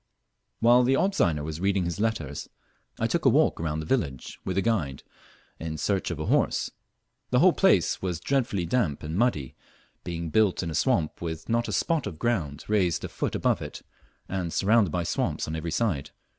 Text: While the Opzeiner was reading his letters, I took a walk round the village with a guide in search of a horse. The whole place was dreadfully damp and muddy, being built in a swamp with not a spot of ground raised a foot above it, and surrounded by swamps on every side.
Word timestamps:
While 0.61 0.81
the 0.81 0.95
Opzeiner 0.95 1.43
was 1.43 1.59
reading 1.59 1.85
his 1.85 1.99
letters, 1.99 2.49
I 2.97 3.05
took 3.05 3.23
a 3.23 3.29
walk 3.29 3.59
round 3.59 3.83
the 3.83 3.85
village 3.85 4.39
with 4.43 4.57
a 4.57 4.61
guide 4.63 5.03
in 5.59 5.77
search 5.77 6.09
of 6.09 6.17
a 6.17 6.25
horse. 6.25 6.71
The 7.29 7.37
whole 7.37 7.53
place 7.53 8.01
was 8.01 8.19
dreadfully 8.19 8.65
damp 8.65 9.03
and 9.03 9.15
muddy, 9.15 9.53
being 10.03 10.31
built 10.31 10.63
in 10.63 10.71
a 10.71 10.73
swamp 10.73 11.21
with 11.21 11.47
not 11.49 11.67
a 11.67 11.71
spot 11.71 12.07
of 12.07 12.17
ground 12.17 12.65
raised 12.67 13.03
a 13.03 13.09
foot 13.09 13.35
above 13.35 13.61
it, 13.61 13.83
and 14.27 14.51
surrounded 14.51 14.89
by 14.89 15.03
swamps 15.03 15.47
on 15.47 15.55
every 15.55 15.69
side. 15.71 16.09